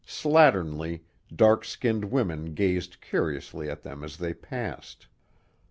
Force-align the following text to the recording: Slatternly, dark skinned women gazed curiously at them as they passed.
Slatternly, 0.03 1.01
dark 1.35 1.63
skinned 1.63 2.05
women 2.05 2.55
gazed 2.55 3.01
curiously 3.01 3.69
at 3.69 3.83
them 3.83 4.03
as 4.03 4.17
they 4.17 4.33
passed. 4.33 5.05